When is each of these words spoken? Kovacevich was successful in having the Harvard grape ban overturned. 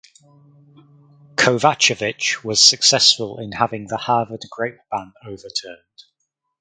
Kovacevich 1.35 2.43
was 2.43 2.59
successful 2.59 3.37
in 3.37 3.51
having 3.51 3.85
the 3.85 3.97
Harvard 3.97 4.41
grape 4.49 4.79
ban 4.89 5.13
overturned. 5.23 5.77